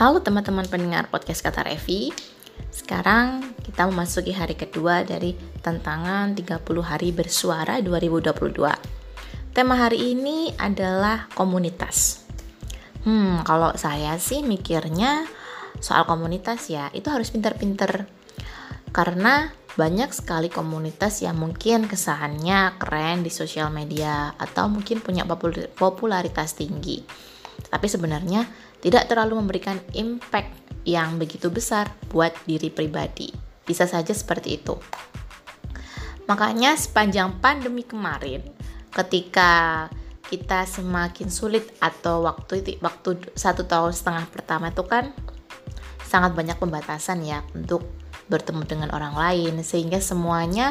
Halo 0.00 0.24
teman-teman 0.24 0.64
pendengar 0.64 1.12
podcast 1.12 1.44
Kata 1.44 1.60
Revi 1.60 2.08
Sekarang 2.72 3.52
kita 3.60 3.84
memasuki 3.84 4.32
hari 4.32 4.56
kedua 4.56 5.04
dari 5.04 5.36
tantangan 5.60 6.32
30 6.32 6.56
hari 6.80 7.12
bersuara 7.12 7.84
2022 7.84 9.52
Tema 9.52 9.76
hari 9.76 10.16
ini 10.16 10.56
adalah 10.56 11.28
komunitas. 11.36 12.24
Hmm, 13.04 13.44
kalau 13.44 13.76
saya 13.76 14.16
sih 14.16 14.40
mikirnya 14.40 15.28
soal 15.84 16.08
komunitas 16.08 16.72
ya 16.72 16.88
Itu 16.96 17.12
harus 17.12 17.28
pinter-pinter 17.28 18.08
Karena 18.96 19.52
banyak 19.76 20.16
sekali 20.16 20.48
komunitas 20.48 21.20
yang 21.20 21.36
mungkin 21.36 21.84
kesannya 21.84 22.80
keren 22.80 23.20
di 23.20 23.28
sosial 23.28 23.68
media 23.68 24.32
Atau 24.40 24.72
mungkin 24.72 25.04
punya 25.04 25.28
popularitas 25.76 26.56
tinggi 26.56 27.28
Tapi 27.70 27.86
sebenarnya 27.86 28.44
tidak 28.82 29.06
terlalu 29.06 29.38
memberikan 29.38 29.78
impact 29.94 30.82
yang 30.82 31.16
begitu 31.16 31.48
besar 31.48 31.90
buat 32.10 32.34
diri 32.44 32.68
pribadi. 32.68 33.30
Bisa 33.62 33.86
saja 33.86 34.10
seperti 34.10 34.58
itu. 34.58 34.74
Makanya 36.26 36.74
sepanjang 36.74 37.42
pandemi 37.42 37.86
kemarin, 37.86 38.42
ketika 38.90 39.86
kita 40.30 40.62
semakin 40.62 41.26
sulit 41.26 41.74
atau 41.82 42.22
waktu 42.22 42.62
itu 42.62 42.70
waktu 42.78 43.18
satu 43.34 43.66
tahun 43.66 43.90
setengah 43.90 44.30
pertama 44.30 44.70
itu 44.70 44.86
kan 44.86 45.10
sangat 46.06 46.38
banyak 46.38 46.54
pembatasan 46.54 47.26
ya 47.26 47.42
untuk 47.50 47.82
bertemu 48.30 48.62
dengan 48.62 48.88
orang 48.94 49.18
lain 49.18 49.58
sehingga 49.66 49.98
semuanya 49.98 50.70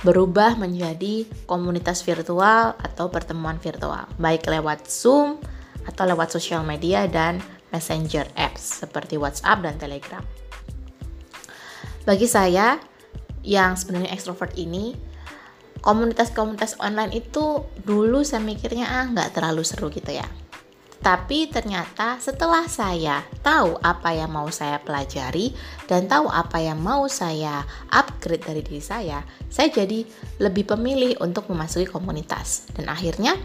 berubah 0.00 0.56
menjadi 0.56 1.28
komunitas 1.44 2.00
virtual 2.00 2.72
atau 2.80 3.12
pertemuan 3.12 3.60
virtual 3.60 4.08
baik 4.16 4.48
lewat 4.48 4.88
Zoom, 4.88 5.36
atau 5.84 6.04
lewat 6.08 6.32
sosial 6.32 6.64
media 6.64 7.04
dan 7.08 7.40
messenger 7.72 8.28
apps 8.38 8.84
seperti 8.84 9.18
WhatsApp 9.18 9.64
dan 9.64 9.74
Telegram. 9.76 10.24
Bagi 12.04 12.28
saya 12.28 12.76
yang 13.44 13.76
sebenarnya 13.76 14.12
ekstrovert 14.12 14.52
ini, 14.60 14.96
komunitas-komunitas 15.84 16.80
online 16.80 17.12
itu 17.12 17.64
dulu 17.84 18.24
saya 18.24 18.40
mikirnya 18.40 18.88
ah 18.88 19.04
nggak 19.08 19.36
terlalu 19.36 19.64
seru 19.64 19.92
gitu 19.92 20.12
ya. 20.12 20.24
Tapi 21.04 21.52
ternyata 21.52 22.16
setelah 22.16 22.64
saya 22.64 23.20
tahu 23.44 23.76
apa 23.84 24.16
yang 24.16 24.32
mau 24.32 24.48
saya 24.48 24.80
pelajari 24.80 25.52
dan 25.84 26.08
tahu 26.08 26.32
apa 26.32 26.64
yang 26.64 26.80
mau 26.80 27.04
saya 27.12 27.60
upgrade 27.92 28.40
dari 28.40 28.64
diri 28.64 28.80
saya, 28.80 29.20
saya 29.52 29.68
jadi 29.68 30.08
lebih 30.40 30.64
pemilih 30.64 31.20
untuk 31.20 31.52
memasuki 31.52 31.84
komunitas. 31.84 32.64
Dan 32.72 32.88
akhirnya 32.88 33.36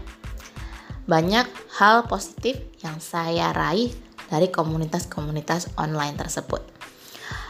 banyak 1.10 1.50
hal 1.82 2.06
positif 2.06 2.62
yang 2.86 3.02
saya 3.02 3.50
raih 3.50 3.90
dari 4.30 4.46
komunitas-komunitas 4.46 5.74
online 5.74 6.14
tersebut. 6.14 6.62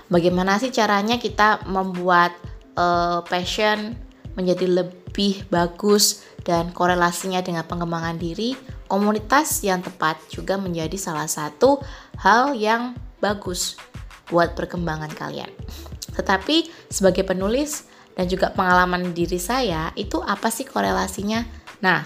Bagaimana 0.08 0.56
sih 0.56 0.72
caranya 0.72 1.20
kita 1.20 1.68
membuat 1.68 2.32
uh, 2.80 3.20
passion 3.28 3.94
menjadi 4.32 4.64
lebih 4.64 5.44
bagus 5.52 6.24
dan 6.40 6.72
korelasinya 6.72 7.44
dengan 7.44 7.68
pengembangan 7.68 8.16
diri? 8.16 8.56
Komunitas 8.88 9.60
yang 9.62 9.84
tepat 9.84 10.18
juga 10.32 10.56
menjadi 10.56 10.96
salah 10.96 11.28
satu 11.28 11.78
hal 12.18 12.56
yang 12.56 12.96
bagus 13.20 13.76
buat 14.32 14.56
perkembangan 14.56 15.12
kalian. 15.14 15.52
Tetapi 16.16 16.90
sebagai 16.90 17.22
penulis 17.22 17.86
dan 18.18 18.26
juga 18.26 18.50
pengalaman 18.50 19.14
diri 19.14 19.38
saya, 19.38 19.94
itu 19.94 20.18
apa 20.18 20.50
sih 20.50 20.66
korelasinya? 20.66 21.46
Nah, 21.86 22.02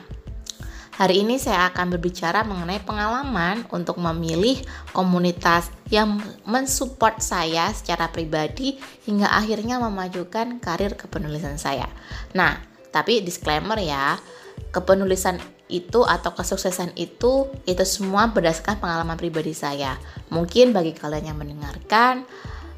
Hari 0.95 1.27
ini 1.27 1.43
saya 1.43 1.75
akan 1.75 1.99
berbicara 1.99 2.47
mengenai 2.47 2.79
pengalaman 2.79 3.67
untuk 3.75 3.99
memilih 3.99 4.63
komunitas 4.95 5.67
yang 5.91 6.23
mensupport 6.47 7.19
saya 7.19 7.75
secara 7.75 8.15
pribadi 8.15 8.79
hingga 9.03 9.27
akhirnya 9.27 9.83
memajukan 9.83 10.63
karir 10.63 10.95
kepenulisan 10.95 11.59
saya. 11.59 11.91
Nah, 12.31 12.63
tapi 12.95 13.27
disclaimer 13.27 13.75
ya, 13.83 14.23
kepenulisan 14.71 15.43
itu 15.67 16.07
atau 16.07 16.31
kesuksesan 16.31 16.95
itu 16.95 17.51
itu 17.67 17.83
semua 17.83 18.31
berdasarkan 18.31 18.79
pengalaman 18.79 19.19
pribadi 19.19 19.51
saya. 19.51 19.99
Mungkin 20.31 20.71
bagi 20.71 20.95
kalian 20.95 21.35
yang 21.35 21.39
mendengarkan 21.43 22.23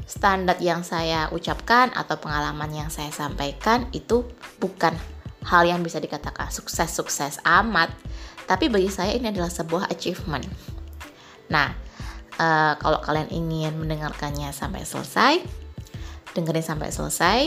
standar 0.08 0.56
yang 0.64 0.80
saya 0.88 1.28
ucapkan 1.36 1.92
atau 1.92 2.16
pengalaman 2.16 2.72
yang 2.72 2.88
saya 2.88 3.12
sampaikan 3.12 3.92
itu 3.92 4.24
bukan 4.56 4.96
hal 5.46 5.62
yang 5.64 5.80
bisa 5.80 6.02
dikatakan 6.02 6.50
sukses-sukses 6.50 7.38
amat, 7.46 7.94
tapi 8.50 8.66
bagi 8.66 8.90
saya 8.90 9.14
ini 9.14 9.30
adalah 9.30 9.50
sebuah 9.50 9.88
achievement. 9.88 10.44
Nah, 11.48 11.70
uh, 12.36 12.74
kalau 12.82 12.98
kalian 13.00 13.30
ingin 13.30 13.78
mendengarkannya 13.78 14.50
sampai 14.50 14.82
selesai, 14.82 15.40
dengerin 16.34 16.66
sampai 16.66 16.90
selesai 16.92 17.38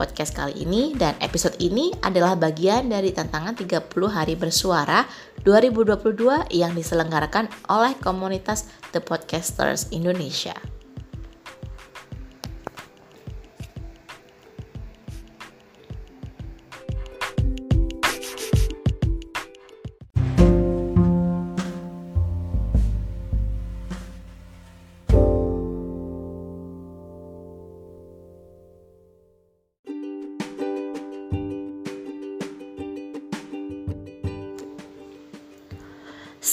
podcast 0.00 0.32
kali 0.32 0.64
ini 0.64 0.96
dan 0.96 1.12
episode 1.20 1.60
ini 1.60 1.92
adalah 2.00 2.32
bagian 2.32 2.88
dari 2.88 3.12
tantangan 3.12 3.52
30 3.52 3.92
hari 4.08 4.32
bersuara 4.32 5.04
2022 5.44 6.56
yang 6.56 6.72
diselenggarakan 6.72 7.52
oleh 7.68 7.92
komunitas 8.00 8.64
The 8.96 9.04
Podcasters 9.04 9.92
Indonesia. 9.92 10.79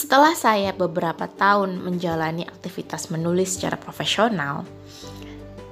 Setelah 0.07 0.39
saya 0.39 0.71
beberapa 0.71 1.27
tahun 1.27 1.83
menjalani 1.83 2.47
aktivitas 2.47 3.11
menulis 3.11 3.59
secara 3.59 3.75
profesional, 3.75 4.63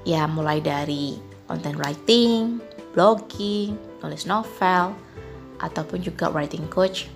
ya 0.03 0.27
mulai 0.27 0.59
dari 0.59 1.15
content 1.47 1.79
writing, 1.79 2.59
blogging, 2.91 3.79
nulis 4.03 4.27
novel, 4.27 4.91
ataupun 5.63 6.03
juga 6.03 6.27
writing 6.35 6.67
coach, 6.67 7.07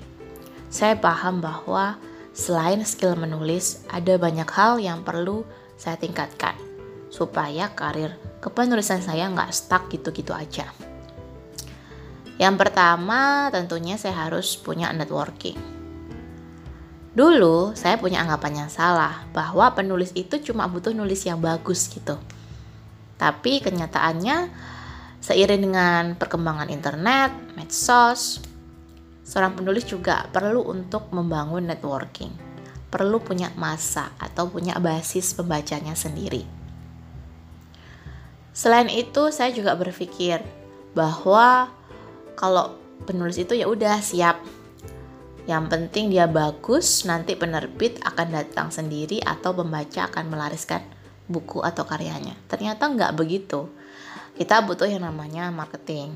saya 0.71 0.95
paham 0.95 1.43
bahwa 1.43 1.99
selain 2.31 2.87
skill 2.87 3.19
menulis, 3.19 3.83
ada 3.91 4.15
banyak 4.15 4.47
hal 4.55 4.79
yang 4.79 5.03
perlu 5.03 5.43
saya 5.75 5.99
tingkatkan 5.99 6.55
supaya 7.11 7.67
karir 7.75 8.15
kepenulisan 8.39 9.03
saya 9.03 9.27
nggak 9.27 9.51
stuck 9.51 9.91
gitu-gitu 9.91 10.31
aja. 10.31 10.71
Yang 12.39 12.55
pertama 12.63 13.51
tentunya 13.51 13.99
saya 13.99 14.15
harus 14.23 14.55
punya 14.55 14.87
networking 14.95 15.78
Dulu 17.19 17.75
saya 17.75 17.99
punya 17.99 18.23
anggapan 18.23 18.63
yang 18.63 18.71
salah 18.71 19.27
bahwa 19.35 19.75
penulis 19.75 20.15
itu 20.15 20.39
cuma 20.39 20.71
butuh 20.71 20.95
nulis 20.95 21.27
yang 21.27 21.43
bagus 21.43 21.91
gitu. 21.91 22.15
Tapi 23.19 23.59
kenyataannya 23.59 24.47
seiring 25.19 25.59
dengan 25.67 26.03
perkembangan 26.15 26.71
internet, 26.71 27.35
medsos, 27.59 28.39
seorang 29.27 29.51
penulis 29.51 29.83
juga 29.83 30.31
perlu 30.31 30.63
untuk 30.71 31.11
membangun 31.11 31.67
networking. 31.67 32.31
Perlu 32.87 33.19
punya 33.19 33.51
masa 33.59 34.15
atau 34.15 34.47
punya 34.47 34.79
basis 34.79 35.35
pembacanya 35.35 35.99
sendiri. 35.99 36.47
Selain 38.55 38.87
itu, 38.87 39.27
saya 39.35 39.51
juga 39.51 39.75
berpikir 39.75 40.39
bahwa 40.95 41.67
kalau 42.39 42.79
penulis 43.03 43.35
itu 43.35 43.59
ya 43.59 43.67
udah 43.67 43.99
siap 43.99 44.39
yang 45.49 45.65
penting 45.65 46.13
dia 46.13 46.29
bagus, 46.29 47.09
nanti 47.09 47.33
penerbit 47.33 47.97
akan 48.05 48.37
datang 48.37 48.69
sendiri 48.69 49.17
atau 49.25 49.49
pembaca 49.57 50.05
akan 50.05 50.29
melariskan 50.29 50.85
buku 51.25 51.65
atau 51.65 51.89
karyanya. 51.89 52.37
Ternyata 52.45 52.85
nggak 52.85 53.17
begitu. 53.17 53.65
Kita 54.37 54.61
butuh 54.61 54.85
yang 54.85 55.09
namanya 55.09 55.49
marketing. 55.49 56.13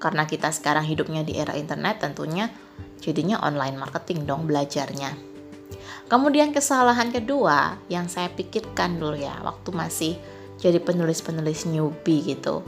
Karena 0.00 0.24
kita 0.24 0.48
sekarang 0.48 0.88
hidupnya 0.88 1.20
di 1.20 1.36
era 1.36 1.60
internet 1.60 2.00
tentunya 2.00 2.48
jadinya 3.04 3.44
online 3.44 3.76
marketing 3.76 4.24
dong 4.24 4.48
belajarnya. 4.48 5.12
Kemudian 6.08 6.56
kesalahan 6.56 7.12
kedua 7.12 7.76
yang 7.92 8.08
saya 8.08 8.32
pikirkan 8.32 8.96
dulu 8.96 9.20
ya 9.20 9.36
waktu 9.44 9.76
masih 9.76 10.12
jadi 10.56 10.80
penulis-penulis 10.80 11.68
newbie 11.68 12.24
gitu. 12.32 12.64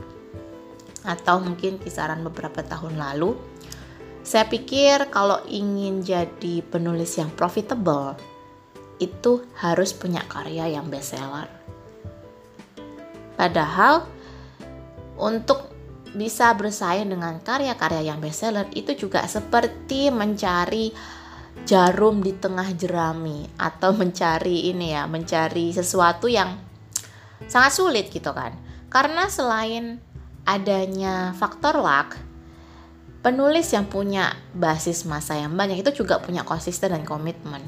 Atau 1.08 1.40
mungkin 1.40 1.80
kisaran 1.80 2.20
beberapa 2.20 2.60
tahun 2.60 3.00
lalu 3.00 3.32
saya 4.22 4.46
pikir 4.46 5.10
kalau 5.10 5.42
ingin 5.50 6.02
jadi 6.02 6.62
penulis 6.62 7.18
yang 7.18 7.30
profitable, 7.34 8.14
itu 9.02 9.42
harus 9.58 9.90
punya 9.90 10.22
karya 10.30 10.78
yang 10.78 10.86
bestseller. 10.86 11.50
Padahal 13.34 14.06
untuk 15.18 15.74
bisa 16.14 16.54
bersaing 16.54 17.10
dengan 17.10 17.42
karya-karya 17.42 18.14
yang 18.14 18.22
bestseller 18.22 18.70
itu 18.78 18.94
juga 18.94 19.26
seperti 19.26 20.14
mencari 20.14 20.94
jarum 21.66 22.22
di 22.22 22.36
tengah 22.38 22.70
jerami 22.78 23.42
atau 23.58 23.90
mencari 24.00 24.70
ini 24.70 24.94
ya, 24.94 25.10
mencari 25.10 25.74
sesuatu 25.74 26.30
yang 26.30 26.54
sangat 27.50 27.74
sulit 27.74 28.06
gitu 28.06 28.30
kan. 28.30 28.54
Karena 28.86 29.26
selain 29.26 29.98
adanya 30.46 31.34
faktor 31.34 31.80
luck, 31.80 32.14
penulis 33.22 33.70
yang 33.70 33.86
punya 33.86 34.34
basis 34.52 35.06
masa 35.06 35.38
yang 35.38 35.54
banyak 35.54 35.86
itu 35.86 36.02
juga 36.02 36.18
punya 36.18 36.42
konsisten 36.42 36.90
dan 36.90 37.06
komitmen. 37.06 37.62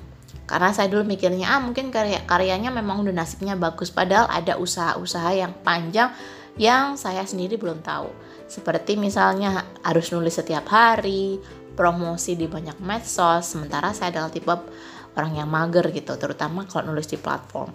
Karena 0.45 0.75
saya 0.77 0.93
dulu 0.93 1.09
mikirnya 1.09 1.57
ah 1.57 1.61
mungkin 1.63 1.89
karya 1.89 2.21
karyanya 2.29 2.69
memang 2.69 3.01
udah 3.01 3.15
nasibnya 3.17 3.57
bagus 3.57 3.89
padahal 3.89 4.29
ada 4.29 4.61
usaha-usaha 4.61 5.33
yang 5.33 5.57
panjang 5.65 6.13
yang 6.61 7.01
saya 7.01 7.25
sendiri 7.25 7.57
belum 7.57 7.81
tahu. 7.81 8.13
Seperti 8.45 9.01
misalnya 9.01 9.65
harus 9.81 10.13
nulis 10.13 10.37
setiap 10.37 10.69
hari, 10.69 11.41
promosi 11.73 12.37
di 12.37 12.45
banyak 12.45 12.77
medsos, 12.85 13.57
sementara 13.57 13.97
saya 13.97 14.13
adalah 14.13 14.31
tipe 14.31 14.53
orang 15.15 15.33
yang 15.39 15.49
mager 15.49 15.89
gitu, 15.95 16.13
terutama 16.21 16.69
kalau 16.69 16.93
nulis 16.93 17.09
di 17.09 17.17
platform. 17.17 17.73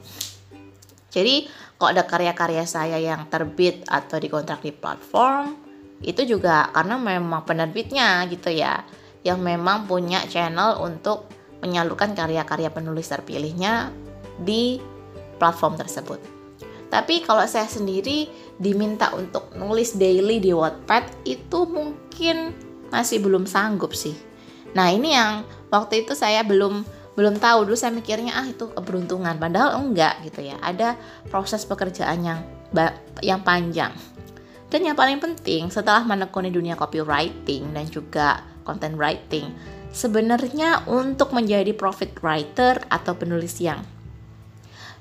Jadi 1.10 1.50
kalau 1.80 1.90
ada 1.90 2.06
karya-karya 2.06 2.70
saya 2.70 3.02
yang 3.02 3.26
terbit 3.34 3.82
atau 3.90 4.22
dikontrak 4.22 4.62
di 4.62 4.70
platform 4.70 5.69
itu 6.00 6.24
juga 6.24 6.72
karena 6.72 6.96
memang 6.96 7.44
penerbitnya 7.44 8.24
gitu 8.32 8.52
ya 8.52 8.84
yang 9.24 9.44
memang 9.44 9.84
punya 9.84 10.24
channel 10.32 10.80
untuk 10.80 11.28
menyalurkan 11.60 12.16
karya-karya 12.16 12.72
penulis 12.72 13.12
terpilihnya 13.12 13.92
di 14.40 14.80
platform 15.36 15.76
tersebut. 15.76 16.20
Tapi 16.90 17.22
kalau 17.22 17.44
saya 17.46 17.68
sendiri 17.70 18.32
diminta 18.58 19.14
untuk 19.14 19.54
nulis 19.54 19.94
daily 19.94 20.42
di 20.42 20.56
Wattpad 20.56 21.28
itu 21.28 21.68
mungkin 21.70 22.56
masih 22.90 23.22
belum 23.22 23.46
sanggup 23.46 23.94
sih. 23.94 24.18
Nah, 24.74 24.90
ini 24.90 25.14
yang 25.14 25.46
waktu 25.70 26.08
itu 26.08 26.18
saya 26.18 26.42
belum 26.42 26.82
belum 27.14 27.36
tahu 27.36 27.68
dulu 27.68 27.76
saya 27.76 27.92
mikirnya 27.92 28.32
ah 28.32 28.48
itu 28.48 28.72
keberuntungan 28.72 29.36
padahal 29.36 29.84
enggak 29.84 30.24
gitu 30.24 30.40
ya 30.40 30.56
ada 30.64 30.96
proses 31.28 31.68
pekerjaan 31.68 32.24
yang 32.24 32.40
yang 33.20 33.44
panjang 33.44 33.92
dan 34.70 34.86
yang 34.86 34.98
paling 34.98 35.18
penting 35.18 35.74
setelah 35.74 36.06
menekuni 36.06 36.54
dunia 36.54 36.78
copywriting 36.78 37.74
dan 37.74 37.86
juga 37.90 38.46
content 38.64 38.96
writing 38.96 39.50
sebenarnya 39.90 40.86
untuk 40.86 41.34
menjadi 41.34 41.74
profit 41.74 42.14
writer 42.22 42.82
atau 42.90 43.18
penulis 43.18 43.58
yang 43.58 43.82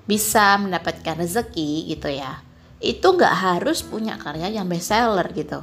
bisa 0.09 0.57
mendapatkan 0.57 1.21
rezeki 1.21 1.93
gitu 1.93 2.09
ya 2.09 2.41
itu 2.81 3.05
nggak 3.05 3.35
harus 3.45 3.85
punya 3.85 4.17
karya 4.17 4.49
yang 4.49 4.65
bestseller 4.65 5.29
gitu 5.37 5.61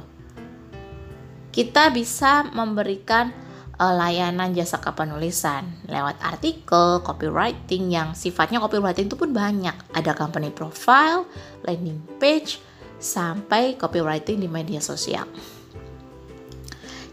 kita 1.50 1.90
bisa 1.90 2.46
memberikan 2.52 3.34
uh, 3.80 3.94
layanan 3.96 4.52
jasa 4.52 4.80
kepenulisan 4.80 5.64
lewat 5.88 6.20
artikel, 6.20 7.00
copywriting 7.04 7.92
yang 7.92 8.12
sifatnya 8.12 8.60
copywriting 8.60 9.08
itu 9.08 9.16
pun 9.16 9.32
banyak. 9.32 9.72
Ada 9.96 10.12
company 10.16 10.52
profile, 10.52 11.24
landing 11.64 12.00
page, 12.20 12.60
sampai 12.98 13.76
copywriting 13.76 14.40
di 14.40 14.48
media 14.48 14.80
sosial. 14.80 15.24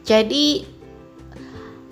Jadi 0.04 0.64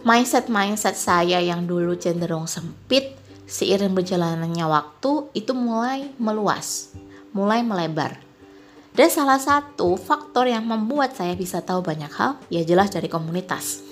mindset-mindset 0.04 0.98
saya 0.98 1.40
yang 1.40 1.64
dulu 1.64 1.96
cenderung 1.96 2.48
sempit 2.50 3.16
seiring 3.48 3.96
berjalannya 3.96 4.66
waktu 4.68 5.32
itu 5.36 5.52
mulai 5.56 6.12
meluas, 6.20 6.92
mulai 7.32 7.64
melebar. 7.64 8.20
Dan 8.92 9.08
salah 9.08 9.40
satu 9.40 9.96
faktor 9.96 10.52
yang 10.52 10.68
membuat 10.68 11.16
saya 11.16 11.32
bisa 11.40 11.64
tahu 11.64 11.80
banyak 11.80 12.12
hal 12.12 12.36
ya 12.52 12.60
jelas 12.68 12.92
dari 12.92 13.08
komunitas 13.08 13.92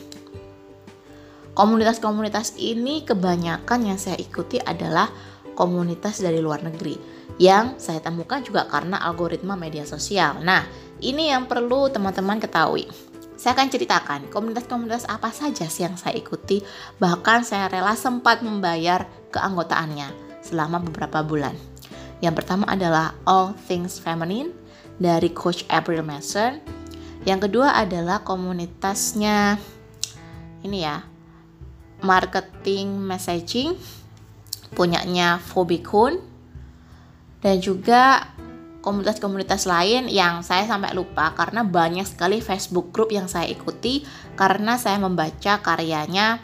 Komunitas-komunitas 1.59 2.55
ini 2.55 3.03
kebanyakan 3.03 3.83
yang 3.83 3.99
saya 3.99 4.15
ikuti 4.15 4.63
adalah 4.63 5.11
komunitas 5.59 6.23
dari 6.23 6.39
luar 6.39 6.63
negeri 6.63 7.18
yang 7.37 7.77
saya 7.77 8.01
temukan 8.01 8.41
juga 8.41 8.65
karena 8.65 8.97
algoritma 8.99 9.53
media 9.59 9.85
sosial. 9.85 10.41
Nah, 10.41 10.65
ini 10.99 11.31
yang 11.31 11.45
perlu 11.45 11.91
teman-teman 11.91 12.41
ketahui. 12.41 12.89
Saya 13.39 13.55
akan 13.55 13.71
ceritakan 13.71 14.21
komunitas-komunitas 14.27 15.07
apa 15.07 15.31
saja 15.31 15.63
sih 15.71 15.87
yang 15.87 15.95
saya 15.95 16.19
ikuti, 16.19 16.59
bahkan 16.99 17.39
saya 17.47 17.71
rela 17.71 17.95
sempat 17.95 18.43
membayar 18.43 19.07
keanggotaannya 19.31 20.11
selama 20.43 20.83
beberapa 20.83 21.23
bulan. 21.23 21.55
Yang 22.19 22.43
pertama 22.43 22.67
adalah 22.67 23.15
All 23.23 23.55
Things 23.55 23.95
Feminine 23.95 24.51
dari 24.99 25.31
Coach 25.31 25.63
April 25.71 26.03
Mason. 26.03 26.59
Yang 27.23 27.47
kedua 27.47 27.79
adalah 27.79 28.27
komunitasnya 28.27 29.55
ini 30.67 30.83
ya, 30.83 30.99
marketing 32.03 32.99
messaging 32.99 33.79
punyanya 34.75 35.39
Fobikun 35.39 36.28
dan 37.39 37.59
juga 37.63 38.31
komunitas-komunitas 38.79 39.67
lain 39.67 40.07
yang 40.07 40.39
saya 40.39 40.63
sampai 40.63 40.95
lupa 40.95 41.35
karena 41.35 41.67
banyak 41.67 42.07
sekali 42.07 42.39
Facebook 42.39 42.95
group 42.95 43.11
yang 43.11 43.27
saya 43.27 43.51
ikuti 43.51 44.07
karena 44.39 44.79
saya 44.79 44.95
membaca 45.03 45.59
karyanya 45.59 46.39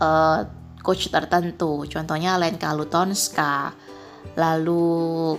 uh, 0.00 0.44
coach 0.84 1.08
tertentu. 1.08 1.88
Contohnya 1.88 2.36
Lenka 2.36 2.72
Lutonska. 2.72 3.72
Lalu 4.36 5.34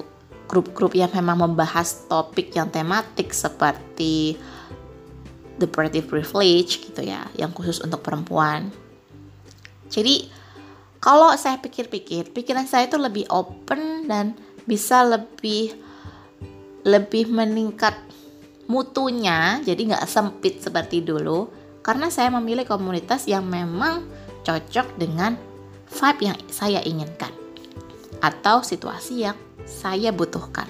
grup-grup 0.50 0.98
yang 0.98 1.14
memang 1.14 1.46
membahas 1.46 2.10
topik 2.10 2.52
yang 2.58 2.74
tematik 2.74 3.32
seperti 3.32 4.34
the 5.62 5.70
pretty 5.70 6.02
privilege 6.02 6.82
gitu 6.82 7.06
ya 7.06 7.30
yang 7.38 7.54
khusus 7.54 7.78
untuk 7.86 8.02
perempuan. 8.02 8.74
Jadi 9.94 10.30
kalau 11.00 11.32
saya 11.40 11.62
pikir-pikir, 11.62 12.36
pikiran 12.36 12.68
saya 12.68 12.92
itu 12.92 13.00
lebih 13.00 13.24
open 13.32 14.10
dan 14.10 14.36
bisa 14.70 15.02
lebih 15.02 15.74
lebih 16.86 17.28
meningkat 17.34 17.98
mutunya, 18.70 19.58
jadi 19.66 19.98
nggak 19.98 20.06
sempit 20.06 20.62
seperti 20.62 21.02
dulu. 21.02 21.50
Karena 21.82 22.14
saya 22.14 22.30
memilih 22.30 22.70
komunitas 22.70 23.26
yang 23.26 23.50
memang 23.50 24.06
cocok 24.46 24.94
dengan 25.02 25.34
vibe 25.90 26.22
yang 26.30 26.38
saya 26.54 26.86
inginkan 26.86 27.34
atau 28.22 28.62
situasi 28.62 29.26
yang 29.26 29.38
saya 29.66 30.14
butuhkan. 30.14 30.70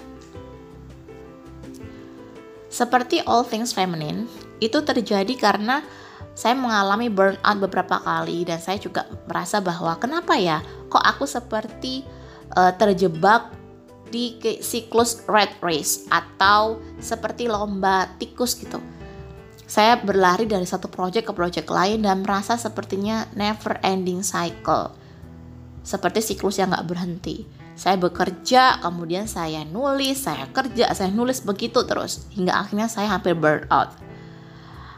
Seperti 2.72 3.20
all 3.26 3.44
things 3.44 3.76
feminine, 3.76 4.30
itu 4.64 4.80
terjadi 4.80 5.34
karena 5.36 5.84
saya 6.38 6.56
mengalami 6.56 7.12
burnout 7.12 7.58
beberapa 7.60 8.00
kali 8.00 8.48
dan 8.48 8.64
saya 8.64 8.80
juga 8.80 9.04
merasa 9.28 9.60
bahwa 9.60 10.00
kenapa 10.00 10.40
ya 10.40 10.64
kok 10.88 11.04
aku 11.04 11.28
seperti 11.28 12.08
uh, 12.56 12.72
terjebak 12.80 13.59
di 14.10 14.38
siklus 14.60 15.24
red 15.30 15.54
race 15.62 16.06
atau 16.10 16.82
seperti 16.98 17.46
lomba 17.48 18.10
tikus 18.18 18.58
gitu. 18.58 18.82
Saya 19.70 20.02
berlari 20.02 20.50
dari 20.50 20.66
satu 20.66 20.90
project 20.90 21.30
ke 21.30 21.34
project 21.38 21.70
lain 21.70 22.02
dan 22.02 22.26
merasa 22.26 22.58
sepertinya 22.58 23.30
never 23.38 23.78
ending 23.86 24.26
cycle. 24.26 24.98
Seperti 25.86 26.26
siklus 26.26 26.58
yang 26.58 26.74
gak 26.74 26.90
berhenti. 26.90 27.46
Saya 27.78 27.96
bekerja, 27.96 28.82
kemudian 28.84 29.30
saya 29.30 29.64
nulis, 29.64 30.26
saya 30.26 30.50
kerja, 30.52 30.92
saya 30.92 31.14
nulis 31.14 31.46
begitu 31.46 31.86
terus. 31.86 32.28
Hingga 32.34 32.66
akhirnya 32.66 32.90
saya 32.90 33.14
hampir 33.14 33.38
burnout. 33.38 33.94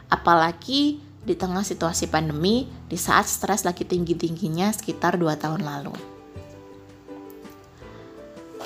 Apalagi 0.08 0.98
di 1.22 1.34
tengah 1.38 1.62
situasi 1.62 2.10
pandemi 2.10 2.66
di 2.90 2.98
saat 2.98 3.30
stres 3.30 3.62
lagi 3.62 3.86
tinggi-tingginya 3.86 4.74
sekitar 4.74 5.14
2 5.14 5.36
tahun 5.38 5.62
lalu. 5.62 6.11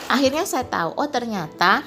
Akhirnya 0.06 0.46
saya 0.46 0.66
tahu, 0.66 0.94
oh 0.94 1.08
ternyata 1.10 1.82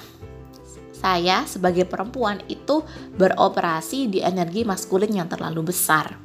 saya 1.00 1.48
sebagai 1.48 1.88
perempuan 1.88 2.44
itu 2.52 2.84
beroperasi 3.16 4.12
di 4.12 4.20
energi 4.20 4.68
maskulin 4.68 5.24
yang 5.24 5.32
terlalu 5.32 5.72
besar. 5.72 6.20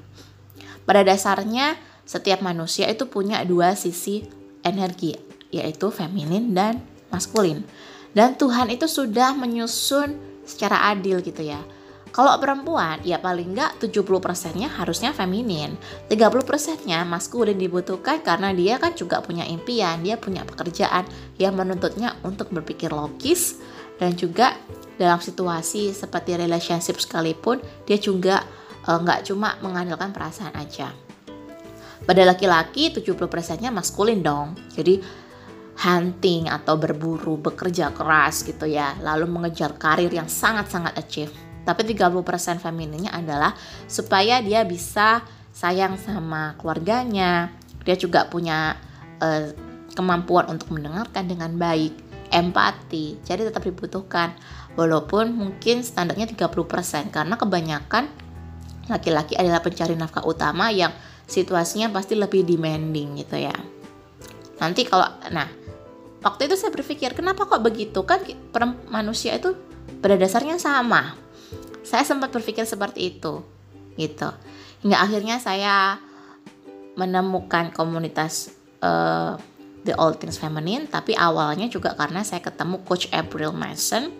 Pada 0.82 1.06
dasarnya, 1.06 1.78
setiap 2.02 2.42
manusia 2.42 2.90
itu 2.90 3.06
punya 3.06 3.40
dua 3.46 3.78
sisi 3.78 4.26
energi, 4.66 5.14
yaitu 5.54 5.94
feminin 5.94 6.50
dan 6.52 6.82
maskulin. 7.14 7.62
Dan 8.10 8.34
Tuhan 8.34 8.70
itu 8.74 8.90
sudah 8.90 9.34
menyusun 9.34 10.18
secara 10.44 10.92
adil 10.92 11.22
gitu 11.24 11.40
ya 11.40 11.62
kalau 12.14 12.38
perempuan, 12.38 13.02
ya 13.02 13.18
paling 13.18 13.59
enggak 13.59 13.83
70%-nya 13.83 14.71
harusnya 14.78 15.11
feminin. 15.11 15.75
30%-nya 16.06 17.02
maskulin 17.02 17.59
dibutuhkan 17.59 18.23
karena 18.23 18.54
dia 18.54 18.78
kan 18.78 18.94
juga 18.94 19.18
punya 19.18 19.42
impian, 19.50 19.99
dia 19.99 20.14
punya 20.14 20.47
pekerjaan 20.47 21.11
yang 21.42 21.59
menuntutnya 21.59 22.14
untuk 22.23 22.54
berpikir 22.54 22.94
logis 22.94 23.59
dan 23.99 24.14
juga 24.14 24.54
dalam 24.94 25.18
situasi 25.18 25.90
seperti 25.90 26.38
relationship 26.38 27.02
sekalipun 27.02 27.59
dia 27.83 27.99
juga 27.99 28.47
enggak 28.87 29.26
cuma 29.26 29.59
mengandalkan 29.59 30.14
perasaan 30.14 30.54
aja. 30.54 30.94
Pada 32.06 32.23
laki-laki 32.23 32.94
70%-nya 32.94 33.75
maskulin 33.75 34.23
dong. 34.23 34.54
Jadi 34.71 35.02
hunting 35.83 36.47
atau 36.47 36.78
berburu, 36.78 37.42
bekerja 37.42 37.90
keras 37.90 38.47
gitu 38.47 38.71
ya, 38.71 38.94
lalu 39.02 39.26
mengejar 39.26 39.75
karir 39.75 40.14
yang 40.14 40.30
sangat-sangat 40.30 40.94
achieve 40.94 41.35
tapi 41.64 41.97
30% 41.97 42.61
femininnya 42.61 43.12
adalah 43.12 43.56
supaya 43.88 44.44
dia 44.44 44.62
bisa 44.68 45.25
sayang 45.50 45.97
sama 45.97 46.56
keluarganya, 46.61 47.52
dia 47.85 47.97
juga 47.97 48.28
punya 48.28 48.76
uh, 49.21 49.49
kemampuan 49.94 50.50
untuk 50.50 50.75
mendengarkan 50.75 51.25
dengan 51.25 51.54
baik, 51.54 51.94
empati, 52.35 53.23
jadi 53.23 53.49
tetap 53.49 53.64
dibutuhkan. 53.64 54.35
Walaupun 54.75 55.30
mungkin 55.38 55.87
standarnya 55.87 56.26
30% 56.26 57.14
karena 57.14 57.38
kebanyakan 57.38 58.11
laki-laki 58.90 59.38
adalah 59.38 59.62
pencari 59.62 59.94
nafkah 59.94 60.26
utama 60.26 60.68
yang 60.75 60.90
situasinya 61.25 61.88
pasti 61.94 62.18
lebih 62.18 62.44
demanding 62.44 63.23
gitu 63.23 63.38
ya. 63.38 63.54
Nanti 64.59 64.85
kalau 64.85 65.06
nah 65.30 65.47
waktu 66.26 66.50
itu 66.50 66.59
saya 66.59 66.75
berpikir 66.75 67.14
kenapa 67.14 67.47
kok 67.47 67.62
begitu 67.62 68.02
kan 68.02 68.21
manusia 68.90 69.38
itu 69.38 69.54
pada 70.02 70.18
dasarnya 70.18 70.59
sama. 70.59 71.24
Saya 71.84 72.02
sempat 72.02 72.32
berpikir 72.32 72.64
seperti 72.64 73.14
itu 73.14 73.44
gitu. 73.94 74.28
Hingga 74.82 74.98
akhirnya 74.98 75.36
saya 75.38 76.00
menemukan 76.98 77.74
komunitas 77.74 78.54
uh, 78.82 79.38
The 79.84 79.92
All 80.00 80.16
Things 80.16 80.40
Feminine 80.40 80.88
tapi 80.88 81.12
awalnya 81.14 81.68
juga 81.68 81.92
karena 81.94 82.24
saya 82.24 82.40
ketemu 82.40 82.80
Coach 82.88 83.10
April 83.12 83.52
Mason 83.52 84.10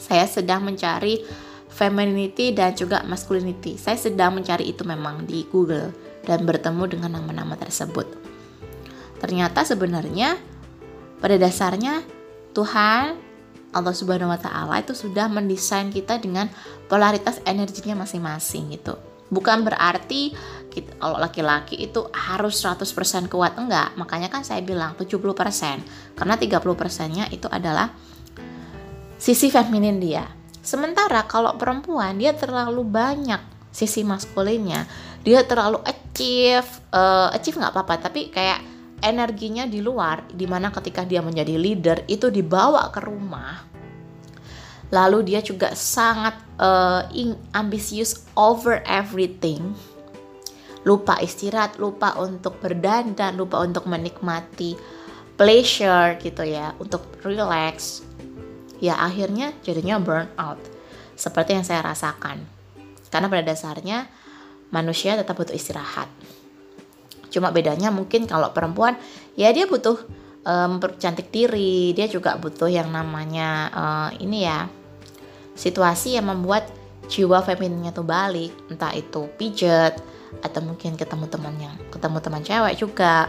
saya 0.00 0.26
sedang 0.26 0.66
mencari 0.66 1.22
femininity 1.70 2.50
dan 2.50 2.74
juga 2.74 3.06
masculinity 3.06 3.78
saya 3.78 3.94
sedang 3.94 4.34
mencari 4.34 4.74
itu 4.74 4.82
memang 4.82 5.22
di 5.24 5.46
Google 5.46 5.94
dan 6.26 6.42
bertemu 6.42 6.84
dengan 6.90 7.20
nama-nama 7.20 7.54
tersebut 7.54 8.10
ternyata 9.22 9.62
sebenarnya 9.62 10.34
pada 11.22 11.38
dasarnya 11.38 12.02
Tuhan 12.56 13.27
Allah 13.72 13.92
Subhanahu 13.92 14.32
wa 14.32 14.40
taala 14.40 14.80
itu 14.80 14.96
sudah 14.96 15.28
mendesain 15.28 15.92
kita 15.92 16.16
dengan 16.16 16.48
polaritas 16.88 17.40
energinya 17.44 18.00
masing-masing 18.04 18.72
gitu. 18.72 18.96
Bukan 19.28 19.60
berarti 19.60 20.32
kita, 20.72 20.96
kalau 20.96 21.20
laki-laki 21.20 21.76
itu 21.76 22.08
harus 22.16 22.64
100% 22.64 23.28
kuat 23.28 23.60
enggak. 23.60 23.92
Makanya 24.00 24.32
kan 24.32 24.40
saya 24.40 24.64
bilang 24.64 24.96
70% 24.96 25.20
karena 26.16 26.34
30% 26.40 27.12
nya 27.12 27.24
itu 27.28 27.44
adalah 27.52 27.92
sisi 29.20 29.52
feminin 29.52 30.00
dia. 30.00 30.24
Sementara 30.64 31.28
kalau 31.28 31.56
perempuan 31.60 32.16
dia 32.16 32.32
terlalu 32.32 32.84
banyak 32.88 33.40
sisi 33.68 34.00
maskulinnya. 34.00 34.88
Dia 35.20 35.44
terlalu 35.44 35.84
achieve 35.84 36.68
uh, 36.88 37.28
achieve 37.36 37.60
nggak 37.60 37.72
apa-apa 37.76 38.08
tapi 38.08 38.32
kayak 38.32 38.64
energinya 39.02 39.64
di 39.64 39.78
luar 39.78 40.26
di 40.30 40.46
mana 40.46 40.70
ketika 40.74 41.06
dia 41.06 41.22
menjadi 41.22 41.54
leader 41.54 41.98
itu 42.10 42.30
dibawa 42.30 42.90
ke 42.90 43.00
rumah. 43.02 43.64
Lalu 44.88 45.34
dia 45.34 45.40
juga 45.44 45.76
sangat 45.76 46.40
uh, 46.56 47.04
ambisius 47.52 48.24
over 48.32 48.80
everything. 48.88 49.76
Lupa 50.88 51.20
istirahat 51.20 51.76
lupa 51.76 52.16
untuk 52.16 52.56
berdandan 52.64 53.36
lupa 53.36 53.60
untuk 53.60 53.84
menikmati 53.84 54.72
pleasure 55.36 56.16
gitu 56.16 56.48
ya 56.48 56.72
untuk 56.80 57.04
relax. 57.20 58.00
Ya 58.80 58.96
akhirnya 58.96 59.52
jadinya 59.60 60.00
burn 60.00 60.32
out. 60.40 60.58
Seperti 61.18 61.58
yang 61.58 61.66
saya 61.66 61.84
rasakan. 61.84 62.46
Karena 63.12 63.28
pada 63.28 63.44
dasarnya 63.44 64.08
manusia 64.72 65.16
tetap 65.16 65.36
butuh 65.36 65.52
istirahat 65.52 66.08
cuma 67.28 67.52
bedanya 67.52 67.92
mungkin 67.92 68.24
kalau 68.24 68.50
perempuan 68.52 68.96
ya 69.36 69.52
dia 69.52 69.68
butuh 69.68 69.96
mempercantik 70.48 71.28
um, 71.28 71.34
diri. 71.34 71.92
Dia 71.92 72.08
juga 72.08 72.40
butuh 72.40 72.70
yang 72.70 72.88
namanya 72.88 73.68
uh, 73.68 74.10
ini 74.16 74.48
ya 74.48 74.64
situasi 75.58 76.16
yang 76.16 76.30
membuat 76.30 76.70
jiwa 77.10 77.44
femininnya 77.44 77.92
tuh 77.92 78.06
balik. 78.06 78.54
Entah 78.72 78.94
itu 78.96 79.28
pijet 79.36 79.98
atau 80.40 80.60
mungkin 80.60 80.96
ketemu 80.96 81.28
teman 81.28 81.54
ketemu 81.92 82.18
teman 82.24 82.42
cewek 82.44 82.74
juga. 82.80 83.28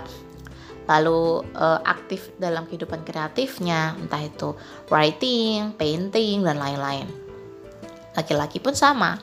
Lalu 0.89 1.45
uh, 1.53 1.79
aktif 1.85 2.33
dalam 2.41 2.65
kehidupan 2.65 3.05
kreatifnya 3.05 3.93
entah 3.99 4.25
itu 4.25 4.57
writing, 4.89 5.75
painting 5.77 6.41
dan 6.41 6.57
lain-lain. 6.57 7.05
Laki-laki 8.17 8.57
pun 8.57 8.73
sama. 8.73 9.21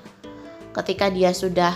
Ketika 0.70 1.10
dia 1.10 1.32
sudah 1.34 1.74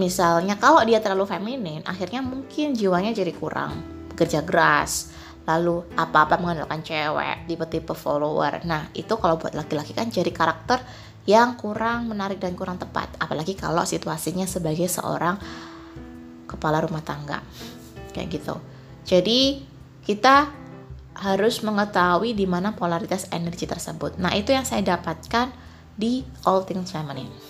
misalnya 0.00 0.58
kalau 0.58 0.82
dia 0.82 0.98
terlalu 0.98 1.26
feminin 1.28 1.82
akhirnya 1.86 2.20
mungkin 2.20 2.74
jiwanya 2.74 3.14
jadi 3.14 3.30
kurang 3.34 3.78
bekerja 4.14 4.42
keras 4.42 5.14
lalu 5.44 5.84
apa-apa 5.92 6.40
mengandalkan 6.40 6.80
cewek, 6.80 7.44
tipe-tipe 7.44 7.92
follower. 7.92 8.64
Nah, 8.64 8.88
itu 8.96 9.12
kalau 9.20 9.36
buat 9.36 9.52
laki-laki 9.52 9.92
kan 9.92 10.08
jadi 10.08 10.32
karakter 10.32 10.80
yang 11.28 11.56
kurang 11.56 12.08
menarik 12.08 12.40
dan 12.40 12.56
kurang 12.56 12.80
tepat, 12.80 13.12
apalagi 13.20 13.56
kalau 13.56 13.84
situasinya 13.84 14.48
sebagai 14.48 14.88
seorang 14.88 15.36
kepala 16.48 16.80
rumah 16.80 17.04
tangga. 17.04 17.44
Kayak 18.16 18.40
gitu. 18.40 18.56
Jadi, 19.04 19.60
kita 20.04 20.48
harus 21.14 21.60
mengetahui 21.60 22.32
di 22.32 22.48
mana 22.48 22.72
polaritas 22.72 23.28
energi 23.28 23.68
tersebut. 23.68 24.16
Nah, 24.16 24.32
itu 24.32 24.52
yang 24.56 24.64
saya 24.64 24.96
dapatkan 24.96 25.52
di 25.94 26.24
All 26.48 26.64
Things 26.64 26.88
Feminine. 26.88 27.43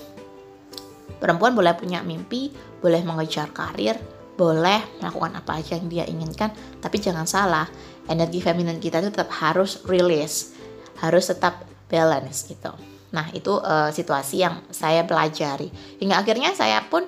Perempuan 1.19 1.57
boleh 1.57 1.73
punya 1.79 2.05
mimpi, 2.05 2.53
boleh 2.83 3.01
mengejar 3.07 3.51
karir, 3.55 3.97
boleh 4.35 4.83
melakukan 4.99 5.39
apa 5.39 5.63
aja 5.63 5.79
yang 5.79 5.87
dia 5.87 6.05
inginkan 6.11 6.51
tapi 6.83 6.99
jangan 6.99 7.23
salah 7.23 7.71
energi 8.11 8.43
feminin 8.43 8.83
kita 8.83 8.99
itu 8.99 9.15
tetap 9.15 9.31
harus 9.31 9.79
release 9.87 10.59
harus 10.99 11.31
tetap 11.31 11.63
balance 11.87 12.47
gitu. 12.47 12.75
Nah 13.15 13.31
itu 13.31 13.55
uh, 13.63 13.95
situasi 13.95 14.43
yang 14.43 14.63
saya 14.75 15.07
pelajari. 15.07 15.71
Hingga 16.03 16.23
akhirnya 16.23 16.51
saya 16.55 16.83
pun 16.87 17.07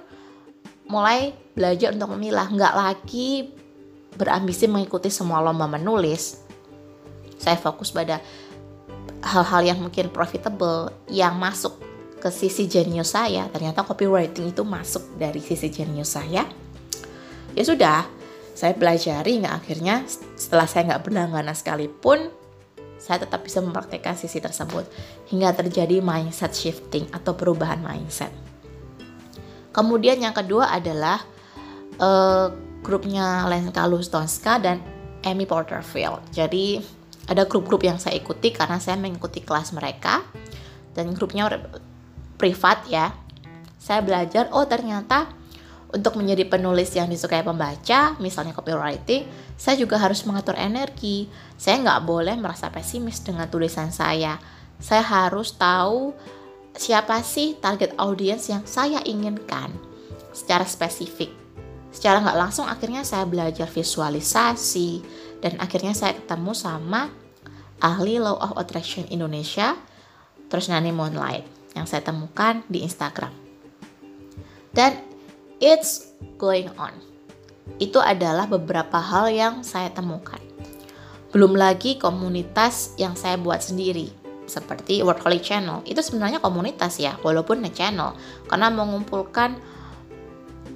mulai 0.87 1.35
belajar 1.55 1.95
untuk 1.95 2.15
memilah. 2.15 2.47
Nggak 2.51 2.75
lagi 2.75 3.51
berambisi 4.15 4.71
mengikuti 4.71 5.11
semua 5.11 5.43
lomba 5.43 5.67
menulis. 5.67 6.43
Saya 7.37 7.59
fokus 7.59 7.91
pada 7.91 8.23
hal-hal 9.23 9.75
yang 9.75 9.79
mungkin 9.83 10.09
profitable 10.15 10.95
yang 11.11 11.35
masuk 11.37 11.75
ke 12.17 12.29
sisi 12.33 12.67
jenius 12.67 13.13
saya 13.13 13.49
ternyata 13.53 13.85
copywriting 13.85 14.51
itu 14.51 14.65
masuk 14.65 15.05
dari 15.21 15.39
sisi 15.39 15.69
jenius 15.69 16.17
saya 16.17 16.49
ya 17.53 17.63
sudah 17.63 18.09
saya 18.57 18.73
pelajari 18.73 19.45
nggak 19.45 19.55
akhirnya 19.55 20.05
setelah 20.37 20.65
saya 20.65 20.89
nggak 20.89 21.03
berlangganan 21.05 21.53
sekalipun 21.53 22.33
saya 22.97 23.23
tetap 23.23 23.45
bisa 23.45 23.61
mempraktekkan 23.61 24.17
sisi 24.17 24.41
tersebut 24.41 24.89
hingga 25.29 25.53
terjadi 25.53 26.01
mindset 26.01 26.57
shifting 26.57 27.05
atau 27.13 27.37
perubahan 27.37 27.79
mindset. 27.85 28.33
Kemudian 29.71 30.17
yang 30.17 30.33
kedua 30.33 30.73
adalah 30.73 31.21
uh, 32.01 32.49
grupnya 32.81 33.45
Lenka 33.47 33.85
Lustonska 33.85 34.57
dan 34.57 34.81
Amy 35.29 35.45
Porterfield. 35.45 36.25
Jadi 36.33 36.81
ada 37.29 37.45
grup-grup 37.45 37.85
yang 37.85 38.01
saya 38.01 38.17
ikuti 38.17 38.55
karena 38.57 38.81
saya 38.81 38.97
mengikuti 38.97 39.45
kelas 39.45 39.77
mereka 39.77 40.25
dan 40.97 41.13
grupnya 41.13 41.53
privat 42.37 42.85
ya. 42.89 43.13
Saya 43.81 44.05
belajar 44.05 44.53
oh 44.53 44.69
ternyata 44.69 45.29
untuk 45.97 46.19
menjadi 46.19 46.45
penulis 46.45 46.93
yang 46.93 47.09
disukai 47.09 47.41
pembaca, 47.41 48.19
misalnya 48.21 48.53
copywriting, 48.53 49.25
saya 49.57 49.81
juga 49.81 49.97
harus 49.97 50.27
mengatur 50.29 50.59
energi. 50.59 51.31
Saya 51.57 51.81
nggak 51.81 52.03
boleh 52.05 52.37
merasa 52.37 52.69
pesimis 52.69 53.25
dengan 53.25 53.49
tulisan 53.49 53.89
saya. 53.95 54.37
Saya 54.77 55.01
harus 55.01 55.57
tahu 55.57 56.13
siapa 56.77 57.25
sih 57.25 57.57
target 57.57 57.97
audiens 57.97 58.45
yang 58.53 58.67
saya 58.69 59.01
inginkan 59.09 59.73
secara 60.37 60.69
spesifik. 60.69 61.33
Secara 61.89 62.21
nggak 62.21 62.37
langsung 62.37 62.69
akhirnya 62.69 63.01
saya 63.01 63.25
belajar 63.25 63.65
visualisasi 63.71 65.01
dan 65.41 65.57
akhirnya 65.57 65.97
saya 65.97 66.13
ketemu 66.13 66.53
sama 66.53 67.09
ahli 67.81 68.21
Law 68.21 68.37
of 68.37 68.61
Attraction 68.61 69.09
Indonesia, 69.09 69.81
terus 70.53 70.69
Nani 70.69 70.93
Moonlight 70.93 71.56
yang 71.77 71.85
saya 71.85 72.01
temukan 72.01 72.65
di 72.73 72.81
Instagram. 72.81 73.31
Dan 74.73 74.97
it's 75.61 76.17
going 76.41 76.73
on. 76.81 76.97
Itu 77.77 78.01
adalah 78.01 78.49
beberapa 78.49 78.97
hal 78.97 79.29
yang 79.29 79.55
saya 79.61 79.93
temukan. 79.93 80.41
Belum 81.37 81.53
lagi 81.53 82.01
komunitas 82.01 82.97
yang 82.97 83.13
saya 83.13 83.37
buat 83.37 83.61
sendiri, 83.61 84.09
seperti 84.49 85.05
Workaholic 85.05 85.45
Channel. 85.45 85.85
Itu 85.85 86.01
sebenarnya 86.01 86.41
komunitas 86.41 86.97
ya, 86.97 87.21
walaupun 87.21 87.61
channel, 87.77 88.17
karena 88.49 88.73
mengumpulkan 88.73 89.59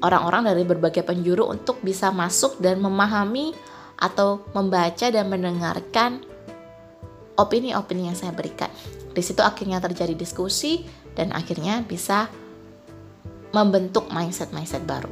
orang-orang 0.04 0.52
dari 0.52 0.62
berbagai 0.68 1.06
penjuru 1.06 1.48
untuk 1.48 1.80
bisa 1.80 2.12
masuk 2.12 2.60
dan 2.60 2.80
memahami 2.82 3.56
atau 4.00 4.44
membaca 4.56 5.08
dan 5.12 5.28
mendengarkan 5.28 6.24
opini-opini 7.36 8.08
yang 8.12 8.16
saya 8.16 8.32
berikan. 8.32 8.68
Di 9.10 9.22
situ 9.22 9.42
akhirnya 9.42 9.82
terjadi 9.82 10.14
diskusi 10.14 10.86
dan 11.18 11.34
akhirnya 11.34 11.82
bisa 11.82 12.30
membentuk 13.50 14.06
mindset-mindset 14.14 14.86
baru 14.86 15.10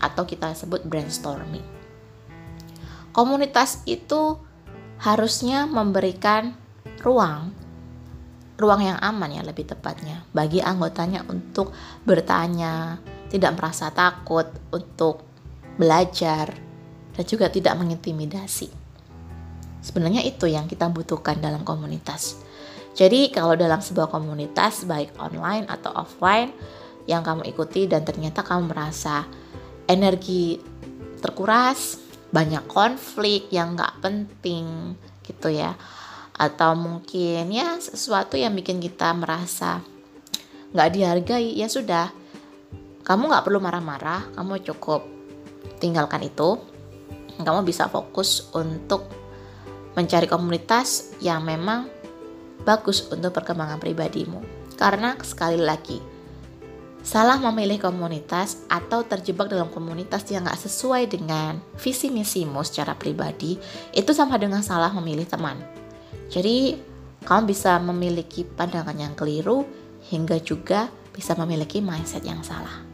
atau 0.00 0.24
kita 0.24 0.56
sebut 0.56 0.80
brainstorming. 0.88 1.64
Komunitas 3.12 3.84
itu 3.84 4.40
harusnya 5.00 5.68
memberikan 5.68 6.56
ruang 7.04 7.60
ruang 8.60 8.84
yang 8.84 9.00
aman 9.00 9.32
ya 9.32 9.40
lebih 9.40 9.72
tepatnya 9.72 10.20
bagi 10.36 10.60
anggotanya 10.60 11.24
untuk 11.32 11.72
bertanya, 12.04 13.00
tidak 13.32 13.56
merasa 13.56 13.88
takut 13.88 14.44
untuk 14.68 15.24
belajar, 15.80 16.52
dan 17.16 17.24
juga 17.24 17.48
tidak 17.48 17.80
mengintimidasi. 17.80 18.68
Sebenarnya 19.80 20.20
itu 20.20 20.44
yang 20.44 20.68
kita 20.68 20.92
butuhkan 20.92 21.40
dalam 21.40 21.64
komunitas. 21.64 22.36
Jadi 22.94 23.30
kalau 23.30 23.54
dalam 23.54 23.78
sebuah 23.78 24.10
komunitas 24.10 24.84
baik 24.84 25.14
online 25.16 25.64
atau 25.70 25.94
offline 25.94 26.50
yang 27.06 27.24
kamu 27.24 27.48
ikuti 27.48 27.86
dan 27.86 28.04
ternyata 28.04 28.42
kamu 28.44 28.70
merasa 28.70 29.24
energi 29.86 30.58
terkuras, 31.22 31.98
banyak 32.30 32.66
konflik 32.70 33.50
yang 33.50 33.74
nggak 33.74 33.98
penting 34.02 34.94
gitu 35.26 35.50
ya, 35.50 35.74
atau 36.34 36.78
mungkin 36.78 37.50
ya 37.50 37.78
sesuatu 37.78 38.38
yang 38.38 38.54
bikin 38.54 38.78
kita 38.78 39.10
merasa 39.14 39.82
nggak 40.70 40.90
dihargai 40.94 41.58
ya 41.58 41.66
sudah, 41.66 42.14
kamu 43.02 43.26
nggak 43.26 43.44
perlu 43.46 43.58
marah-marah, 43.58 44.30
kamu 44.38 44.62
cukup 44.70 45.02
tinggalkan 45.82 46.22
itu, 46.22 46.58
kamu 47.42 47.66
bisa 47.66 47.90
fokus 47.90 48.50
untuk 48.54 49.10
mencari 49.98 50.30
komunitas 50.30 51.10
yang 51.18 51.42
memang 51.42 51.90
bagus 52.70 53.10
untuk 53.10 53.34
perkembangan 53.34 53.82
pribadimu. 53.82 54.38
Karena 54.78 55.18
sekali 55.26 55.58
lagi, 55.58 55.98
salah 57.02 57.42
memilih 57.42 57.82
komunitas 57.82 58.62
atau 58.70 59.02
terjebak 59.02 59.50
dalam 59.50 59.66
komunitas 59.74 60.22
yang 60.30 60.46
gak 60.46 60.62
sesuai 60.62 61.10
dengan 61.10 61.58
visi 61.74 62.14
misimu 62.14 62.62
secara 62.62 62.94
pribadi, 62.94 63.58
itu 63.90 64.14
sama 64.14 64.38
dengan 64.38 64.62
salah 64.62 64.94
memilih 64.94 65.26
teman. 65.26 65.58
Jadi, 66.30 66.78
kamu 67.26 67.50
bisa 67.50 67.76
memiliki 67.82 68.46
pandangan 68.46 68.94
yang 68.94 69.18
keliru 69.18 69.66
hingga 70.08 70.38
juga 70.40 70.88
bisa 71.10 71.34
memiliki 71.34 71.82
mindset 71.82 72.22
yang 72.22 72.40
salah. 72.40 72.86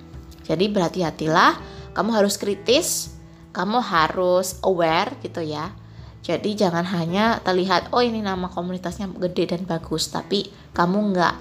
Jadi 0.42 0.72
berhati-hatilah, 0.72 1.52
kamu 1.94 2.10
harus 2.16 2.34
kritis, 2.40 3.14
kamu 3.54 3.78
harus 3.78 4.58
aware 4.66 5.14
gitu 5.22 5.44
ya 5.44 5.85
jadi 6.26 6.66
jangan 6.66 6.82
hanya 6.90 7.38
terlihat 7.46 7.94
oh 7.94 8.02
ini 8.02 8.18
nama 8.18 8.50
komunitasnya 8.50 9.06
gede 9.14 9.54
dan 9.54 9.62
bagus, 9.62 10.10
tapi 10.10 10.50
kamu 10.74 11.14
nggak 11.14 11.34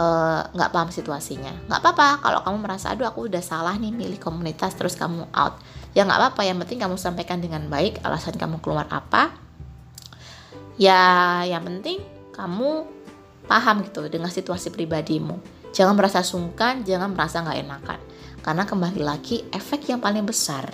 eh, 0.00 0.42
nggak 0.56 0.70
uh, 0.70 0.72
paham 0.72 0.88
situasinya. 0.88 1.52
Nggak 1.68 1.80
apa-apa 1.84 2.08
kalau 2.24 2.40
kamu 2.40 2.56
merasa 2.64 2.96
aduh 2.96 3.04
aku 3.04 3.28
udah 3.28 3.44
salah 3.44 3.76
nih 3.76 3.92
milih 3.92 4.16
komunitas 4.16 4.72
terus 4.72 4.96
kamu 4.96 5.28
out. 5.36 5.60
Ya 5.92 6.08
nggak 6.08 6.16
apa-apa, 6.16 6.48
yang 6.48 6.56
penting 6.64 6.80
kamu 6.80 6.96
sampaikan 6.96 7.44
dengan 7.44 7.68
baik 7.68 8.00
alasan 8.00 8.40
kamu 8.40 8.64
keluar 8.64 8.88
apa. 8.88 9.36
Ya 10.80 11.44
yang 11.44 11.68
penting 11.68 12.00
kamu 12.32 12.88
paham 13.44 13.84
gitu 13.84 14.08
dengan 14.08 14.32
situasi 14.32 14.72
pribadimu. 14.72 15.36
Jangan 15.76 15.92
merasa 15.92 16.24
sungkan, 16.24 16.88
jangan 16.88 17.12
merasa 17.12 17.44
nggak 17.44 17.58
enakan. 17.68 18.00
Karena 18.40 18.64
kembali 18.64 19.04
lagi 19.04 19.44
efek 19.52 19.92
yang 19.92 20.00
paling 20.00 20.24
besar 20.24 20.72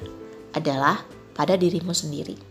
adalah 0.54 1.02
pada 1.34 1.58
dirimu 1.58 1.90
sendiri. 1.90 2.47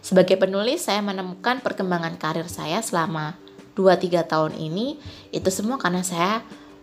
Sebagai 0.00 0.40
penulis, 0.40 0.88
saya 0.88 1.04
menemukan 1.04 1.60
perkembangan 1.60 2.16
karir 2.16 2.48
saya 2.48 2.80
selama 2.80 3.36
2-3 3.76 4.24
tahun 4.26 4.52
ini 4.56 4.96
itu 5.30 5.50
semua 5.52 5.76
karena 5.76 6.00
saya 6.04 6.40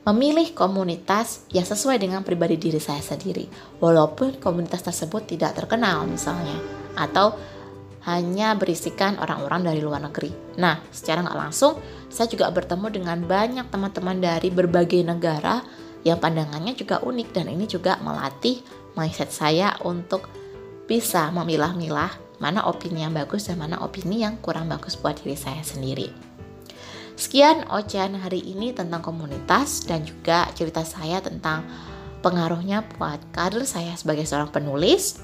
memilih 0.07 0.55
komunitas 0.55 1.43
yang 1.51 1.67
sesuai 1.67 1.99
dengan 1.99 2.23
pribadi 2.23 2.55
diri 2.55 2.79
saya 2.79 3.03
sendiri. 3.03 3.49
Walaupun 3.83 4.39
komunitas 4.39 4.85
tersebut 4.85 5.27
tidak 5.27 5.57
terkenal 5.57 6.07
misalnya 6.07 6.55
atau 6.95 7.35
hanya 8.07 8.55
berisikan 8.55 9.19
orang-orang 9.19 9.67
dari 9.67 9.83
luar 9.83 9.99
negeri. 9.99 10.31
Nah, 10.55 10.79
secara 10.95 11.27
nggak 11.27 11.35
langsung, 11.35 11.75
saya 12.07 12.31
juga 12.31 12.47
bertemu 12.55 12.87
dengan 12.87 13.19
banyak 13.19 13.67
teman-teman 13.67 14.23
dari 14.23 14.47
berbagai 14.47 15.03
negara 15.03 15.59
yang 16.07 16.15
pandangannya 16.15 16.71
juga 16.71 17.03
unik 17.03 17.27
dan 17.35 17.51
ini 17.51 17.67
juga 17.67 17.99
melatih 17.99 18.63
mindset 18.95 19.27
saya 19.35 19.75
untuk 19.83 20.23
bisa 20.87 21.27
memilah-milah 21.35 22.26
mana 22.37 22.65
opini 22.69 23.01
yang 23.01 23.13
bagus 23.13 23.49
dan 23.49 23.57
mana 23.57 23.81
opini 23.81 24.21
yang 24.21 24.37
kurang 24.41 24.69
bagus 24.69 24.97
buat 24.97 25.17
diri 25.17 25.37
saya 25.37 25.61
sendiri. 25.65 26.09
Sekian 27.17 27.65
ocehan 27.73 28.13
hari 28.13 28.45
ini 28.45 28.77
tentang 28.77 29.01
komunitas 29.01 29.81
dan 29.89 30.05
juga 30.05 30.45
cerita 30.53 30.85
saya 30.85 31.17
tentang 31.17 31.65
pengaruhnya 32.21 32.85
buat 32.97 33.17
karir 33.33 33.65
saya 33.65 33.97
sebagai 33.97 34.29
seorang 34.29 34.53
penulis. 34.53 35.17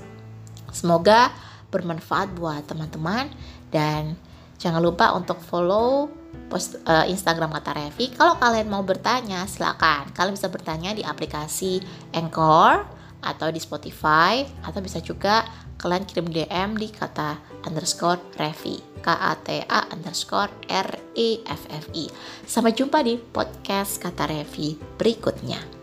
Semoga 0.74 1.30
bermanfaat 1.70 2.34
buat 2.34 2.66
teman-teman 2.66 3.30
dan 3.70 4.18
jangan 4.58 4.82
lupa 4.82 5.14
untuk 5.14 5.38
follow 5.46 6.10
post 6.50 6.82
uh, 6.90 7.06
Instagram 7.06 7.54
Kata 7.62 7.78
Revi. 7.78 8.10
Kalau 8.14 8.42
kalian 8.42 8.74
mau 8.74 8.82
bertanya, 8.82 9.46
silakan. 9.46 10.10
Kalian 10.18 10.34
bisa 10.34 10.50
bertanya 10.50 10.98
di 10.98 11.06
aplikasi 11.06 11.78
Anchor 12.10 12.86
atau 13.24 13.48
di 13.54 13.62
Spotify 13.62 14.44
atau 14.66 14.82
bisa 14.82 14.98
juga 15.00 15.46
kalian 15.84 16.08
kirim 16.08 16.32
DM 16.32 16.80
di 16.80 16.88
kata 16.88 17.44
underscore 17.68 18.24
Revi. 18.40 18.80
K 19.04 19.12
A 19.12 19.36
T 19.36 19.60
A 19.68 19.92
underscore 19.92 20.48
R 20.72 20.90
E 21.12 21.44
F 21.44 21.68
F 21.68 21.92
I. 21.92 22.08
Sampai 22.48 22.72
jumpa 22.72 23.04
di 23.04 23.20
podcast 23.20 24.00
kata 24.00 24.32
Revi 24.32 24.80
berikutnya 24.96 25.83